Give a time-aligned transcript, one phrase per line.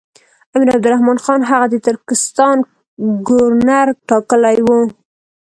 [0.53, 2.57] امیر عبدالرحمن خان هغه د ترکستان
[3.27, 4.79] ګورنر ټاکلی وو.